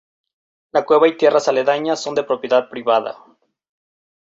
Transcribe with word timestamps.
La 0.71 0.83
cueva 0.83 1.07
y 1.09 1.15
tierras 1.15 1.47
aledañas 1.47 2.01
son 2.01 2.15
de 2.15 2.23
propiedad 2.23 2.69
privada. 2.71 3.23